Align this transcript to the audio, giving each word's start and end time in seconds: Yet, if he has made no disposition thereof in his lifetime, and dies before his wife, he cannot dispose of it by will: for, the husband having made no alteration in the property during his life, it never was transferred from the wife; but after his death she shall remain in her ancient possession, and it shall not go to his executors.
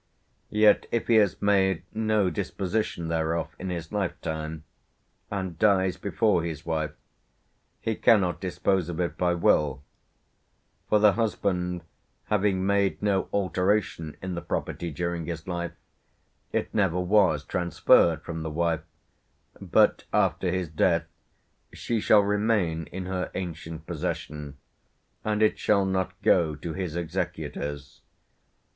Yet, 0.49 0.87
if 0.91 1.05
he 1.05 1.17
has 1.17 1.39
made 1.43 1.83
no 1.93 2.31
disposition 2.31 3.07
thereof 3.07 3.55
in 3.59 3.69
his 3.69 3.91
lifetime, 3.91 4.63
and 5.29 5.59
dies 5.59 5.95
before 5.95 6.41
his 6.43 6.65
wife, 6.65 6.93
he 7.79 7.93
cannot 7.95 8.41
dispose 8.41 8.89
of 8.89 8.99
it 8.99 9.15
by 9.15 9.35
will: 9.35 9.83
for, 10.89 10.97
the 10.97 11.11
husband 11.11 11.83
having 12.29 12.65
made 12.65 12.99
no 13.03 13.29
alteration 13.31 14.17
in 14.23 14.33
the 14.33 14.41
property 14.41 14.89
during 14.89 15.27
his 15.27 15.47
life, 15.47 15.73
it 16.51 16.73
never 16.73 16.99
was 16.99 17.43
transferred 17.45 18.23
from 18.23 18.41
the 18.41 18.49
wife; 18.49 18.81
but 19.59 20.05
after 20.11 20.49
his 20.49 20.67
death 20.67 21.05
she 21.75 21.99
shall 21.99 22.21
remain 22.21 22.87
in 22.87 23.05
her 23.05 23.29
ancient 23.35 23.85
possession, 23.85 24.57
and 25.23 25.43
it 25.43 25.59
shall 25.59 25.85
not 25.85 26.19
go 26.23 26.55
to 26.55 26.73
his 26.73 26.95
executors. 26.95 28.01